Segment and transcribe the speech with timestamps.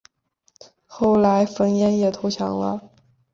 [0.87, 2.89] 后来冯衍也投降了。